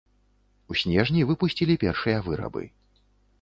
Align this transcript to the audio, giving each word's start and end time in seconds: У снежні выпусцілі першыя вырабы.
У 0.71 0.77
снежні 0.83 1.21
выпусцілі 1.31 1.77
першыя 1.85 2.17
вырабы. 2.29 2.63